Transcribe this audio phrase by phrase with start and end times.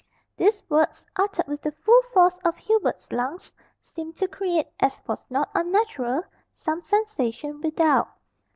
[0.35, 3.53] These words, uttered with the full force of Hubert's lungs,
[3.83, 8.07] seemed to create, as was not unnatural, some sensation without.